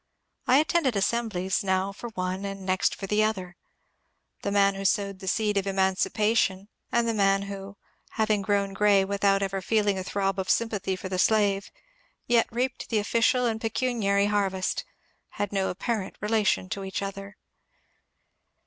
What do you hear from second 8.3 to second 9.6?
grown grey without